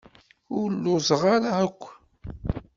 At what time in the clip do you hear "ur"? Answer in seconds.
0.59-0.67